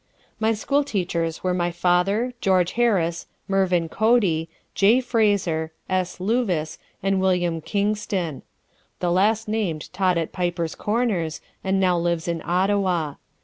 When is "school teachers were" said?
0.53-1.53